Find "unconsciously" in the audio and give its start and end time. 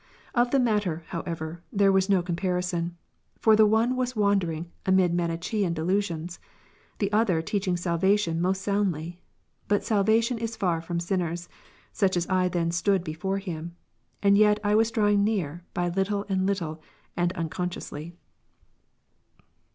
17.33-18.15